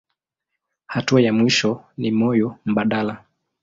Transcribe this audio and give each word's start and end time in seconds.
Hatua 0.87 1.21
ya 1.21 1.33
mwisho 1.33 1.83
ni 1.97 2.11
moyo 2.11 2.55
mbadala. 2.65 3.23